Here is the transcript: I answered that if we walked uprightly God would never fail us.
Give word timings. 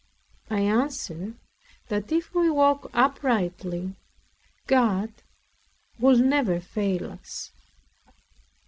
I 0.49 0.61
answered 0.61 1.35
that 1.89 2.11
if 2.11 2.33
we 2.33 2.49
walked 2.49 2.87
uprightly 2.91 3.93
God 4.65 5.13
would 5.99 6.21
never 6.25 6.59
fail 6.59 7.11
us. 7.11 7.51